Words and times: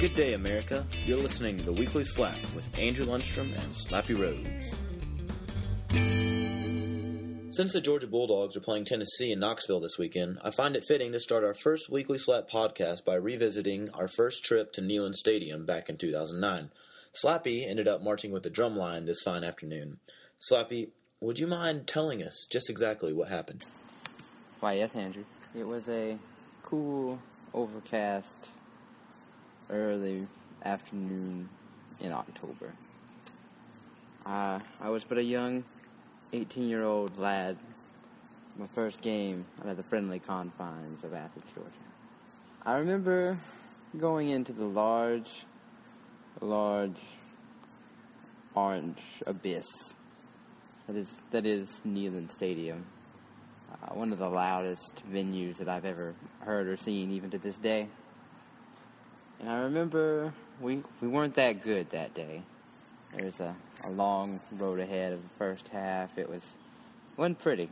Good 0.00 0.14
day, 0.14 0.32
America. 0.32 0.86
You're 1.04 1.18
listening 1.18 1.58
to 1.58 1.62
the 1.62 1.74
Weekly 1.74 2.04
Slap 2.04 2.38
with 2.56 2.66
Andrew 2.78 3.04
Lundstrom 3.04 3.52
and 3.52 3.74
Slappy 3.74 4.18
Rhodes. 4.18 4.80
Since 7.54 7.74
the 7.74 7.82
Georgia 7.82 8.06
Bulldogs 8.06 8.56
are 8.56 8.62
playing 8.62 8.86
Tennessee 8.86 9.30
in 9.30 9.40
Knoxville 9.40 9.80
this 9.80 9.98
weekend, 9.98 10.38
I 10.42 10.52
find 10.52 10.74
it 10.74 10.86
fitting 10.88 11.12
to 11.12 11.20
start 11.20 11.44
our 11.44 11.52
first 11.52 11.90
Weekly 11.90 12.16
Slap 12.16 12.48
podcast 12.48 13.04
by 13.04 13.16
revisiting 13.16 13.90
our 13.90 14.08
first 14.08 14.42
trip 14.42 14.72
to 14.72 14.80
Neyland 14.80 15.16
Stadium 15.16 15.66
back 15.66 15.90
in 15.90 15.98
2009. 15.98 16.70
Slappy 17.12 17.68
ended 17.68 17.86
up 17.86 18.00
marching 18.00 18.32
with 18.32 18.42
the 18.42 18.50
drumline 18.50 19.04
this 19.04 19.20
fine 19.20 19.44
afternoon. 19.44 19.98
Slappy, 20.40 20.92
would 21.20 21.38
you 21.38 21.46
mind 21.46 21.86
telling 21.86 22.22
us 22.22 22.46
just 22.50 22.70
exactly 22.70 23.12
what 23.12 23.28
happened? 23.28 23.66
Why, 24.60 24.72
yes, 24.72 24.96
Andrew. 24.96 25.24
It 25.54 25.66
was 25.66 25.90
a 25.90 26.16
cool, 26.62 27.20
overcast, 27.52 28.48
early 29.70 30.26
afternoon 30.64 31.48
in 32.00 32.12
October. 32.12 32.72
I 34.26 34.88
was 34.88 35.04
but 35.04 35.18
a 35.18 35.22
young 35.22 35.64
18 36.32 36.68
year 36.68 36.84
old 36.84 37.18
lad. 37.18 37.56
My 38.58 38.66
first 38.66 39.00
game 39.00 39.46
under 39.60 39.74
the 39.74 39.82
friendly 39.82 40.18
confines 40.18 41.02
of 41.04 41.14
Athens, 41.14 41.44
Georgia. 41.54 41.70
I 42.66 42.78
remember 42.78 43.38
going 43.96 44.28
into 44.28 44.52
the 44.52 44.66
large, 44.66 45.46
large 46.40 46.98
orange 48.54 48.98
abyss 49.26 49.66
that 50.90 50.98
is 50.98 51.12
that 51.30 51.46
is 51.46 51.80
Neyland 51.86 52.32
Stadium. 52.32 52.84
Uh, 53.70 53.94
one 53.94 54.10
of 54.10 54.18
the 54.18 54.28
loudest 54.28 55.02
venues 55.08 55.58
that 55.58 55.68
I've 55.68 55.84
ever 55.84 56.16
heard 56.40 56.66
or 56.66 56.76
seen, 56.76 57.12
even 57.12 57.30
to 57.30 57.38
this 57.38 57.54
day. 57.56 57.86
And 59.40 59.48
I 59.48 59.60
remember 59.60 60.34
we 60.60 60.82
we 61.00 61.08
weren't 61.08 61.34
that 61.36 61.62
good 61.62 61.90
that 61.90 62.12
day. 62.12 62.42
There 63.14 63.24
was 63.24 63.40
a, 63.40 63.56
a 63.86 63.90
long 63.90 64.40
road 64.52 64.78
ahead 64.80 65.14
of 65.14 65.22
the 65.22 65.28
first 65.38 65.68
half. 65.68 66.18
It 66.18 66.28
was 66.28 66.42
wasn't 67.16 67.38
pretty, 67.38 67.70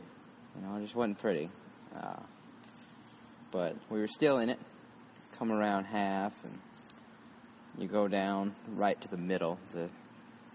you 0.55 0.61
know, 0.61 0.77
it 0.77 0.81
just 0.81 0.95
wasn't 0.95 1.19
pretty. 1.19 1.49
Uh, 1.95 2.21
but 3.51 3.75
we 3.89 3.99
were 3.99 4.07
still 4.07 4.39
in 4.39 4.49
it. 4.49 4.59
Come 5.37 5.51
around 5.51 5.85
half, 5.85 6.33
and 6.43 6.57
you 7.77 7.87
go 7.87 8.07
down 8.07 8.55
right 8.73 8.99
to 9.01 9.07
the 9.07 9.17
middle. 9.17 9.59
The 9.71 9.89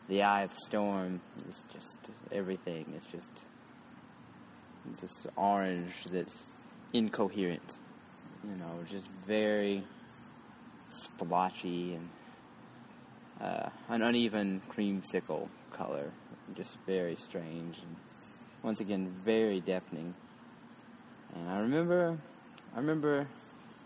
the 0.08 0.24
eye 0.24 0.42
of 0.42 0.50
the 0.50 0.60
storm 0.66 1.20
is 1.48 1.62
just 1.72 2.10
everything. 2.32 2.92
It's 2.96 3.06
just 3.06 3.46
this 5.00 5.26
orange 5.36 5.92
that's 6.10 6.34
incoherent. 6.92 7.78
You 8.42 8.56
know, 8.56 8.84
just 8.90 9.06
very 9.26 9.84
splotchy 10.94 11.94
and 11.94 12.08
uh, 13.40 13.68
an 13.88 14.02
uneven 14.02 14.62
creamsicle 14.70 15.48
color. 15.70 16.10
Just 16.54 16.76
very 16.86 17.16
strange 17.16 17.78
and 17.78 17.96
once 18.62 18.80
again 18.80 19.14
very 19.24 19.60
deafening. 19.60 20.14
And 21.34 21.48
I 21.48 21.60
remember, 21.60 22.18
I 22.74 22.78
remember 22.78 23.26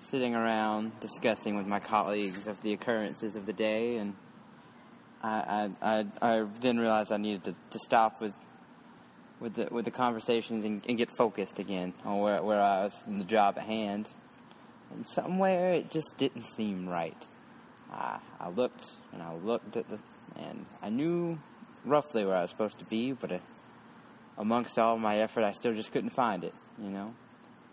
sitting 0.01 0.35
around 0.35 1.01
discussing 1.01 1.57
with 1.57 1.67
my 1.67 1.81
colleagues 1.81 2.47
of 2.47 2.61
the 2.63 2.73
occurrences 2.73 3.37
of 3.37 3.47
the 3.47 3.53
day, 3.53 3.97
and 3.97 4.15
I, 5.23 5.71
I, 5.83 6.01
I, 6.23 6.31
I 6.41 6.47
then 6.61 6.79
realized 6.79 7.11
I 7.11 7.17
needed 7.17 7.45
to, 7.45 7.55
to 7.71 7.79
stop 7.79 8.21
with 8.21 8.35
with 9.41 9.55
the 9.55 9.69
with 9.71 9.85
the 9.85 9.91
conversations 9.91 10.65
and, 10.65 10.85
and 10.89 10.99
get 10.99 11.17
focused 11.17 11.59
again 11.59 11.95
on 12.05 12.19
where 12.19 12.43
where 12.43 12.61
I 12.61 12.85
was 12.85 12.93
in 13.07 13.19
the 13.19 13.25
job 13.25 13.57
at 13.57 13.65
hand. 13.65 14.09
And 14.91 15.05
somewhere 15.15 15.73
it 15.73 15.91
just 15.91 16.17
didn't 16.17 16.45
seem 16.57 16.89
right. 16.89 17.17
I, 17.93 18.19
I 18.41 18.49
looked 18.49 18.85
and 19.13 19.23
I 19.23 19.35
looked 19.35 19.77
at 19.77 19.89
the 19.89 19.99
and 20.37 20.67
I 20.83 20.89
knew 20.89 21.39
roughly 21.85 22.25
where 22.25 22.37
I 22.37 22.43
was 22.43 22.51
supposed 22.51 22.79
to 22.79 22.85
be, 22.85 23.13
but 23.13 23.33
uh, 23.33 23.39
amongst 24.37 24.79
all 24.79 24.99
my 24.99 25.19
effort, 25.19 25.43
I 25.43 25.53
still 25.53 25.75
just 25.75 25.91
couldn't 25.91 26.11
find 26.11 26.45
it. 26.45 26.55
You 26.81 26.91
know, 26.91 27.15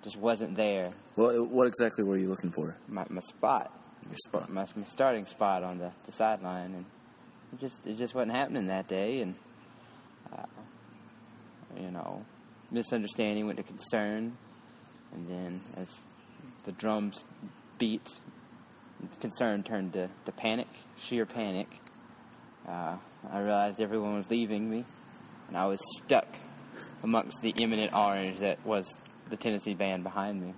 just 0.04 0.18
wasn't 0.18 0.56
there. 0.56 0.92
Well, 1.16 1.44
what 1.46 1.68
exactly 1.68 2.04
were 2.04 2.18
you 2.18 2.30
looking 2.30 2.52
for? 2.52 2.78
My 2.88 3.06
my 3.10 3.22
spot, 3.22 3.72
Your 4.08 4.18
spot. 4.18 4.50
my, 4.50 4.66
my 4.76 4.86
starting 4.86 5.26
spot 5.26 5.64
on 5.64 5.78
the, 5.78 5.92
the 6.06 6.12
sideline, 6.12 6.74
and 6.74 6.86
it 7.54 7.60
just 7.60 7.86
it 7.86 7.98
just 7.98 8.16
wasn't 8.16 8.32
happening 8.36 8.68
that 8.68 8.88
day, 8.88 9.22
and 9.22 9.36
uh, 10.34 10.46
you 11.80 11.92
know, 11.92 12.26
misunderstanding 12.72 13.46
went 13.46 13.58
to 13.58 13.64
concern, 13.64 14.38
and 15.14 15.30
then 15.30 15.62
as 15.78 15.90
the 16.66 16.72
drums 16.72 17.24
beat, 17.78 18.10
concern 19.22 19.64
turned 19.64 19.94
to, 19.94 20.10
to 20.26 20.32
panic, 20.32 20.68
sheer 20.98 21.26
panic. 21.26 21.68
Uh, 22.68 22.98
I 23.32 23.40
realized 23.40 23.80
everyone 23.80 24.16
was 24.16 24.30
leaving 24.30 24.70
me, 24.70 24.84
and 25.48 25.58
I 25.58 25.68
was 25.68 25.80
stuck 26.04 26.28
amongst 27.04 27.38
the 27.42 27.52
imminent 27.52 27.94
orange 27.94 28.40
that 28.40 28.66
was 28.66 28.86
the 29.30 29.38
Tennessee 29.38 29.76
band 29.76 30.04
behind 30.04 30.42
me. 30.42 30.54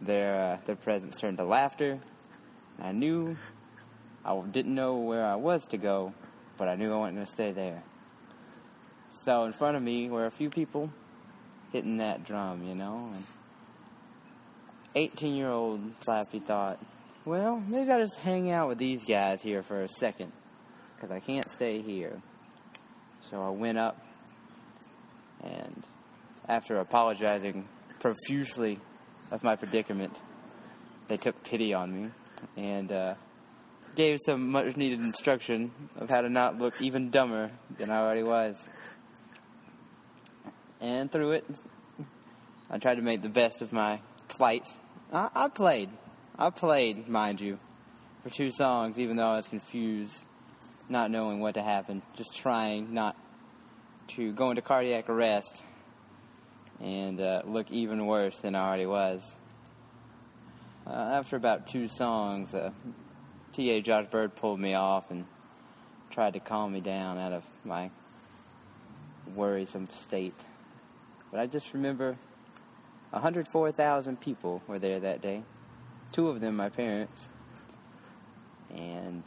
Their 0.00 0.34
uh, 0.34 0.58
their 0.66 0.76
presence 0.76 1.16
turned 1.16 1.38
to 1.38 1.44
laughter. 1.44 2.00
I 2.80 2.92
knew 2.92 3.36
I 4.24 4.38
didn't 4.50 4.74
know 4.74 4.96
where 4.96 5.24
I 5.24 5.36
was 5.36 5.64
to 5.66 5.78
go, 5.78 6.12
but 6.58 6.68
I 6.68 6.74
knew 6.74 6.92
I 6.92 6.96
wasn't 6.96 7.16
going 7.16 7.26
to 7.26 7.32
stay 7.32 7.52
there. 7.52 7.82
So 9.24 9.44
in 9.44 9.52
front 9.52 9.76
of 9.76 9.82
me 9.82 10.08
were 10.08 10.26
a 10.26 10.30
few 10.30 10.50
people 10.50 10.90
hitting 11.72 11.98
that 11.98 12.24
drum, 12.24 12.62
you 12.66 12.74
know, 12.74 13.10
and 13.14 13.24
18 14.96 15.34
year 15.34 15.50
old 15.50 16.00
Slappy 16.00 16.42
thought, 16.42 16.78
well, 17.24 17.62
maybe 17.68 17.90
I'll 17.90 18.00
just 18.00 18.16
hang 18.16 18.50
out 18.50 18.68
with 18.68 18.78
these 18.78 19.04
guys 19.04 19.42
here 19.42 19.62
for 19.62 19.82
a 19.82 19.88
second, 19.88 20.32
because 20.94 21.10
I 21.10 21.20
can't 21.20 21.48
stay 21.50 21.82
here. 21.82 22.22
So 23.30 23.42
I 23.42 23.50
went 23.50 23.78
up, 23.78 24.00
and 25.42 25.86
after 26.48 26.78
apologizing 26.78 27.68
profusely 28.00 28.78
of 29.30 29.42
my 29.42 29.56
predicament, 29.56 30.18
they 31.08 31.16
took 31.16 31.42
pity 31.44 31.74
on 31.74 31.92
me 31.92 32.10
and 32.56 32.90
uh, 32.90 33.14
gave 33.96 34.18
some 34.24 34.50
much 34.50 34.76
needed 34.76 35.00
instruction 35.00 35.72
of 35.96 36.08
how 36.08 36.20
to 36.20 36.28
not 36.28 36.58
look 36.58 36.80
even 36.80 37.10
dumber 37.10 37.50
than 37.76 37.90
I 37.90 37.98
already 37.98 38.22
was. 38.22 38.56
And 40.80 41.10
through 41.10 41.32
it, 41.32 41.44
I 42.70 42.78
tried 42.78 42.96
to 42.96 43.02
make 43.02 43.22
the 43.22 43.28
best 43.28 43.62
of 43.62 43.72
my 43.72 44.00
plight. 44.28 44.66
I, 45.12 45.28
I 45.34 45.48
played. 45.48 45.90
I 46.38 46.50
played, 46.50 47.08
mind 47.08 47.40
you, 47.40 47.58
for 48.22 48.30
two 48.30 48.50
songs, 48.50 48.98
even 48.98 49.16
though 49.16 49.28
I 49.28 49.36
was 49.36 49.46
confused, 49.46 50.18
not 50.88 51.10
knowing 51.10 51.40
what 51.40 51.54
to 51.54 51.62
happen, 51.62 52.02
just 52.16 52.36
trying 52.36 52.92
not 52.92 53.16
to 54.08 54.32
go 54.32 54.50
into 54.50 54.62
cardiac 54.62 55.08
arrest 55.08 55.62
and 56.80 57.20
uh, 57.20 57.42
look 57.46 57.70
even 57.70 58.06
worse 58.06 58.36
than 58.38 58.54
I 58.54 58.66
already 58.66 58.86
was. 58.86 59.22
Uh, 60.86 60.90
after 60.90 61.36
about 61.36 61.68
two 61.68 61.88
songs, 61.88 62.54
uh, 62.54 62.70
TA 63.52 63.80
Josh 63.80 64.06
Bird 64.10 64.36
pulled 64.36 64.60
me 64.60 64.74
off 64.74 65.10
and 65.10 65.24
tried 66.10 66.34
to 66.34 66.40
calm 66.40 66.72
me 66.72 66.80
down 66.80 67.18
out 67.18 67.32
of 67.32 67.44
my 67.64 67.90
worrisome 69.34 69.88
state. 70.00 70.38
But 71.30 71.40
I 71.40 71.46
just 71.46 71.72
remember 71.72 72.16
104,000 73.10 74.20
people 74.20 74.62
were 74.66 74.78
there 74.78 75.00
that 75.00 75.20
day. 75.20 75.42
Two 76.12 76.28
of 76.28 76.40
them 76.40 76.56
my 76.56 76.68
parents. 76.68 77.28
And 78.74 79.22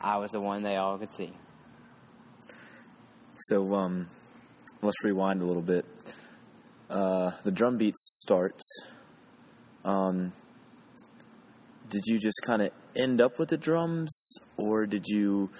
I 0.00 0.16
was 0.18 0.30
the 0.30 0.40
one 0.40 0.62
they 0.62 0.76
all 0.76 0.98
could 0.98 1.14
see. 1.16 1.32
So, 3.36 3.74
um, 3.74 4.08
let's 4.80 5.02
rewind 5.02 5.42
a 5.42 5.44
little 5.44 5.62
bit. 5.62 5.84
Uh, 6.88 7.32
the 7.42 7.50
drum 7.50 7.76
beat 7.78 7.96
starts. 7.96 8.64
Um, 9.84 10.32
did 11.88 12.02
you 12.06 12.18
just 12.18 12.40
kind 12.42 12.62
of 12.62 12.70
end 12.96 13.20
up 13.20 13.38
with 13.38 13.48
the 13.48 13.56
drums, 13.56 14.38
or 14.56 14.86
did 14.86 15.06
you 15.06 15.50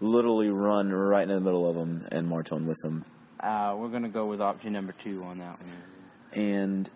literally 0.00 0.48
run 0.48 0.90
right 0.90 1.22
in 1.22 1.28
the 1.28 1.40
middle 1.40 1.68
of 1.68 1.74
them 1.74 2.06
and 2.12 2.28
march 2.28 2.52
on 2.52 2.66
with 2.66 2.78
them? 2.82 3.04
Uh, 3.40 3.74
we're 3.76 3.88
going 3.88 4.02
to 4.02 4.08
go 4.08 4.26
with 4.26 4.40
option 4.40 4.72
number 4.72 4.92
two 4.92 5.22
on 5.24 5.38
that 5.38 5.58
one. 5.58 5.95
And 6.32 6.90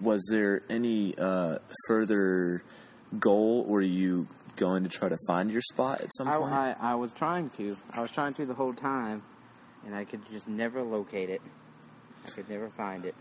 was 0.00 0.22
there 0.30 0.62
any 0.68 1.16
uh, 1.16 1.58
further 1.86 2.62
goal? 3.18 3.64
Were 3.64 3.80
you 3.80 4.28
going 4.56 4.82
to 4.84 4.88
try 4.88 5.08
to 5.08 5.18
find 5.26 5.50
your 5.50 5.62
spot 5.62 6.00
at 6.00 6.10
some 6.16 6.28
I, 6.28 6.36
point? 6.36 6.52
I, 6.52 6.76
I 6.78 6.94
was 6.94 7.12
trying 7.12 7.50
to. 7.50 7.76
I 7.90 8.00
was 8.00 8.10
trying 8.10 8.34
to 8.34 8.46
the 8.46 8.54
whole 8.54 8.74
time, 8.74 9.22
and 9.86 9.94
I 9.94 10.04
could 10.04 10.20
just 10.30 10.46
never 10.48 10.82
locate 10.82 11.30
it. 11.30 11.40
I 12.26 12.30
could 12.30 12.48
never 12.48 12.70
find 12.70 13.04
it. 13.04 13.14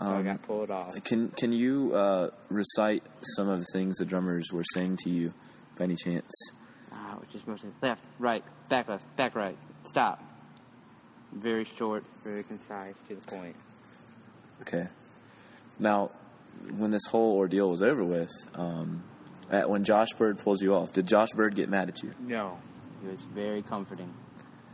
So 0.00 0.06
I 0.06 0.16
Um, 0.16 0.24
got 0.24 0.42
pulled 0.42 0.70
off. 0.70 0.94
Can 1.04 1.28
Can 1.30 1.52
you 1.52 1.94
uh, 1.94 2.30
recite 2.48 3.04
some 3.36 3.48
of 3.48 3.60
the 3.60 3.66
things 3.72 3.98
the 3.98 4.04
drummers 4.04 4.50
were 4.52 4.64
saying 4.74 4.98
to 5.04 5.10
you, 5.10 5.32
by 5.78 5.84
any 5.84 5.96
chance? 5.96 6.30
Ah, 6.92 7.16
which 7.20 7.34
is 7.34 7.46
mostly 7.46 7.70
left, 7.80 8.04
right, 8.18 8.44
back 8.68 8.88
left, 8.88 9.04
back 9.16 9.34
right, 9.34 9.56
stop. 9.88 10.22
Very 11.32 11.64
short, 11.64 12.04
very 12.22 12.42
concise, 12.42 12.94
to 13.08 13.14
the 13.14 13.20
point. 13.22 13.56
Okay. 14.62 14.88
Now, 15.78 16.10
when 16.76 16.90
this 16.90 17.02
whole 17.10 17.36
ordeal 17.36 17.70
was 17.70 17.82
over 17.82 18.04
with, 18.04 18.30
um, 18.54 19.02
at 19.50 19.68
when 19.68 19.84
Josh 19.84 20.08
Bird 20.16 20.38
pulls 20.38 20.62
you 20.62 20.74
off? 20.74 20.92
Did 20.92 21.06
Josh 21.06 21.28
Bird 21.34 21.54
get 21.54 21.68
mad 21.68 21.88
at 21.88 22.02
you? 22.02 22.14
No. 22.20 22.58
It 23.04 23.10
was 23.10 23.22
very 23.24 23.62
comforting 23.62 24.12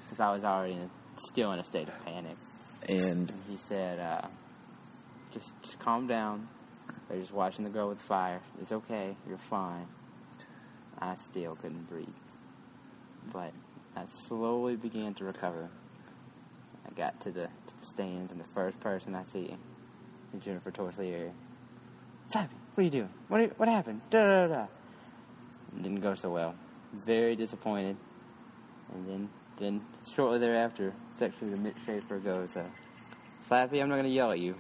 because 0.05 0.21
I 0.21 0.33
was 0.33 0.45
already 0.45 0.75
in, 0.75 0.91
still 1.31 1.53
in 1.53 1.59
a 1.59 1.65
state 1.65 1.89
of 1.89 2.05
panic. 2.05 2.37
And 2.89 3.31
And 3.31 3.33
he 3.49 3.59
said, 3.69 3.99
uh, 3.99 4.29
just, 5.33 5.53
just 5.63 5.79
calm 5.79 6.07
down. 6.07 6.49
They're 7.09 7.19
just 7.19 7.33
watching 7.33 7.65
the 7.65 7.71
girl 7.71 7.89
with 7.89 7.99
the 7.99 8.05
fire. 8.05 8.41
It's 8.61 8.71
okay. 8.71 9.17
You're 9.27 9.39
fine. 9.39 9.87
I 10.99 11.17
still 11.31 11.57
couldn't 11.57 11.89
breathe. 11.89 12.09
But 13.33 13.53
I 13.97 14.05
slowly 14.29 14.77
began 14.77 15.15
to 15.15 15.25
recover. 15.25 15.71
I 16.87 16.95
got 16.95 17.21
to 17.23 17.31
the, 17.31 17.47
to 17.47 17.81
the 17.81 17.87
stands, 17.87 18.31
and 18.33 18.41
the 18.41 18.49
first 18.55 18.79
person 18.81 19.15
I 19.15 19.25
see 19.33 19.51
is 20.37 20.45
Jennifer 20.45 20.71
Torsier. 20.71 21.31
Simon, 22.29 22.51
what 22.75 22.83
are 22.83 22.85
you 22.85 22.91
doing? 22.91 23.11
What, 23.29 23.59
what 23.59 23.69
happened? 23.69 24.01
Da 24.11 24.23
da 24.23 24.47
da. 24.47 24.55
da. 24.55 24.67
Didn't 25.83 26.01
go 26.01 26.15
so 26.15 26.31
well. 26.31 26.55
Very 26.93 27.37
disappointed. 27.37 27.97
And 28.93 29.07
then, 29.09 29.29
then 29.59 29.81
shortly 30.15 30.39
thereafter, 30.39 30.95
it's 31.13 31.23
actually 31.23 31.51
the 31.51 31.57
Mitch 31.59 31.77
Schaefer 31.85 32.19
goes, 32.19 32.57
uh, 32.57 32.65
Slappy, 33.49 33.83
I'm 33.83 33.89
not 33.89 33.97
going 33.97 34.05
to 34.05 34.11
yell 34.11 34.33
at 34.33 34.39
you, 34.39 34.55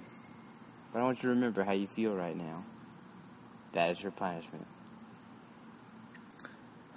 but 0.92 1.00
I 1.00 1.02
want 1.02 1.18
you 1.18 1.22
to 1.22 1.28
remember 1.28 1.64
how 1.64 1.72
you 1.72 1.86
feel 1.86 2.14
right 2.14 2.36
now. 2.36 2.64
That 3.72 3.90
is 3.90 4.02
your 4.02 4.12
punishment. 4.12 4.66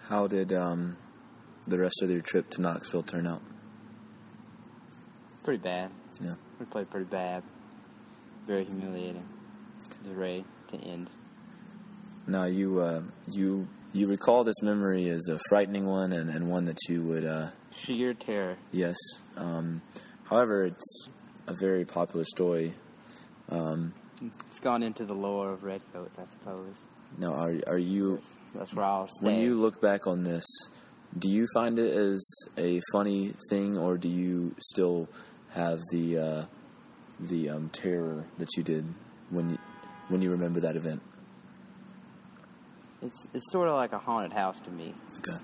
how 0.07 0.27
did 0.27 0.51
um, 0.51 0.97
the 1.67 1.77
rest 1.77 2.01
of 2.01 2.09
your 2.09 2.21
trip 2.21 2.49
to 2.51 2.61
Knoxville 2.61 3.03
turn 3.03 3.27
out? 3.27 3.41
Pretty 5.43 5.61
bad. 5.61 5.91
Yeah. 6.21 6.35
We 6.59 6.65
played 6.65 6.89
pretty 6.89 7.05
bad. 7.05 7.43
Very 8.51 8.65
humiliating. 8.65 9.23
The 10.03 10.13
Ray 10.13 10.43
to 10.71 10.77
end. 10.77 11.09
Now 12.27 12.43
you 12.43 12.81
uh, 12.81 13.01
you 13.29 13.69
you 13.93 14.07
recall 14.07 14.43
this 14.43 14.61
memory 14.61 15.07
as 15.07 15.29
a 15.29 15.39
frightening 15.47 15.85
one 15.85 16.11
and, 16.11 16.29
and 16.29 16.49
one 16.49 16.65
that 16.65 16.75
you 16.89 17.01
would 17.05 17.23
uh, 17.23 17.51
Sheer 17.73 18.13
terror. 18.13 18.57
yes. 18.73 18.97
Um, 19.37 19.81
however, 20.25 20.65
it's 20.65 21.07
a 21.47 21.53
very 21.61 21.85
popular 21.85 22.25
story. 22.25 22.73
Um, 23.47 23.93
It's 24.49 24.59
gone 24.59 24.83
into 24.83 25.05
the 25.05 25.15
lore 25.15 25.51
of 25.53 25.63
Redcoats, 25.63 26.19
I 26.19 26.25
suppose. 26.33 26.75
now, 27.17 27.33
are 27.33 27.55
are 27.67 27.77
you 27.77 28.21
That's 28.53 28.73
where 28.73 28.85
I'll 28.85 29.07
stay. 29.07 29.27
when 29.27 29.35
you 29.39 29.55
look 29.61 29.79
back 29.79 30.07
on 30.07 30.25
this? 30.25 30.43
Do 31.17 31.29
you 31.29 31.47
find 31.53 31.79
it 31.79 31.95
as 31.95 32.21
a 32.57 32.81
funny 32.91 33.33
thing, 33.49 33.77
or 33.77 33.97
do 33.97 34.09
you 34.09 34.55
still 34.59 35.07
have 35.51 35.79
the 35.93 36.17
uh, 36.17 36.45
the 37.21 37.49
um, 37.49 37.69
terror 37.69 38.25
that 38.37 38.49
you 38.57 38.63
did 38.63 38.85
when 39.29 39.51
you 39.51 39.57
when 40.09 40.21
you 40.21 40.31
remember 40.31 40.59
that 40.61 40.75
event? 40.75 41.01
It's, 43.01 43.27
it's 43.33 43.51
sort 43.51 43.67
of 43.67 43.75
like 43.75 43.93
a 43.93 43.97
haunted 43.97 44.33
house 44.33 44.59
to 44.65 44.69
me. 44.69 44.93
Okay. 45.17 45.37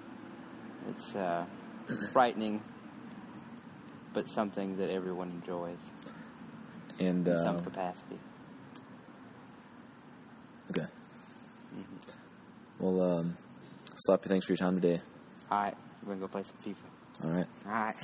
It's 0.90 1.16
uh, 1.16 1.46
frightening, 2.14 2.62
but 4.14 4.28
something 4.30 4.78
that 4.78 4.90
everyone 4.92 5.30
enjoys 5.32 5.78
And 7.00 7.28
in 7.28 7.34
uh, 7.34 7.44
some 7.44 7.64
capacity. 7.64 8.20
okay. 10.72 10.86
Well, 12.80 13.02
um, 13.02 13.38
Slappy, 14.08 14.26
thanks 14.26 14.46
for 14.46 14.52
your 14.54 14.58
time 14.58 14.80
today. 14.80 15.02
All 15.50 15.60
right, 15.64 15.76
we're 16.04 16.16
going 16.16 16.20
to 16.20 16.28
go 16.28 16.32
play 16.32 16.44
some 16.44 16.58
FIFA. 16.64 17.24
All 17.26 17.32
right. 17.32 17.48
All 17.66 17.72
right. 17.72 17.96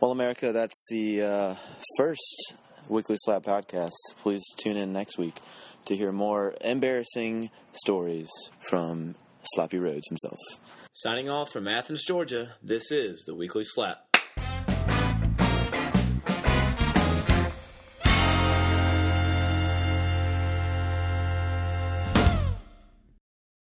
Well, 0.00 0.12
America, 0.12 0.52
that's 0.52 0.86
the 0.88 1.22
uh, 1.22 1.54
first 1.98 2.54
Weekly 2.90 3.16
Slap 3.20 3.44
podcast. 3.44 3.92
Please 4.20 4.42
tune 4.58 4.76
in 4.76 4.92
next 4.92 5.16
week 5.16 5.40
to 5.84 5.96
hear 5.96 6.10
more 6.10 6.54
embarrassing 6.60 7.50
stories 7.72 8.28
from 8.68 9.14
Slappy 9.56 9.80
Rhodes 9.80 10.08
himself. 10.08 10.38
Signing 10.92 11.30
off 11.30 11.52
from 11.52 11.68
Athens, 11.68 12.04
Georgia, 12.04 12.54
this 12.60 12.90
is 12.90 13.22
the 13.26 13.34
Weekly 13.34 13.62
Slap. 13.64 14.09